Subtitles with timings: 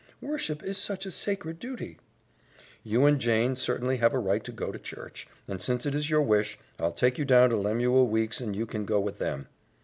[0.19, 1.99] Worship is such a sacred duty"
[2.83, 6.09] "You and Jane certainly have a right to go to church, and since it is
[6.09, 9.47] your wish, I'll take you down to Lemuel Weeks' and you can go with them."